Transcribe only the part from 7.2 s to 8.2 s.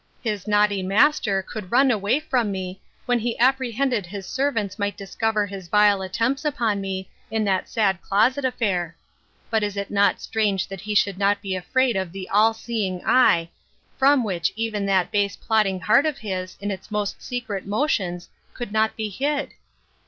in that sad